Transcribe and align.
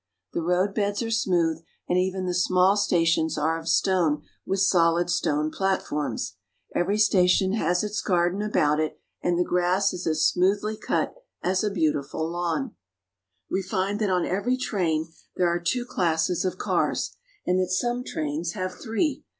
The 0.33 0.41
roadbeds 0.41 1.03
are 1.03 1.11
smooth, 1.11 1.61
and 1.87 1.95
even 1.95 2.25
the 2.25 2.33
small 2.33 2.75
stations 2.75 3.37
are 3.37 3.59
of 3.59 3.67
stone 3.69 4.23
with 4.47 4.61
solid 4.61 5.11
stone 5.11 5.51
platforms. 5.51 6.37
Every 6.75 6.97
station 6.97 7.51
has 7.51 7.83
its 7.83 8.01
garden 8.01 8.41
about 8.41 8.79
it, 8.79 8.99
and 9.21 9.37
the 9.37 9.43
grass 9.43 9.93
is 9.93 10.07
as 10.07 10.25
smoothly 10.25 10.75
cut 10.75 11.13
as 11.43 11.63
a 11.63 11.69
beautiful 11.69 12.27
lawn. 12.27 12.73
We 13.47 13.61
find 13.61 13.99
that 13.99 14.09
on 14.09 14.25
every 14.25 14.57
train 14.57 15.09
there 15.35 15.49
are 15.49 15.59
two 15.63 15.85
classes 15.85 16.45
of 16.45 16.57
cars, 16.57 17.15
and 17.45 17.59
that 17.59 17.69
some 17.69 18.03
trains 18.03 18.53
have 18.53 18.73
three. 18.73 19.23